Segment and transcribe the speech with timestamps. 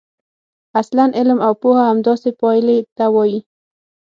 [0.81, 3.39] اصلاً علم او پوهه همداسې پایلې ته وايي.